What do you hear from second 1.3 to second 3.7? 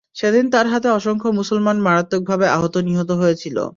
মুসলমান মারাত্মকভাবে আহত-নিহত হয়েছিল।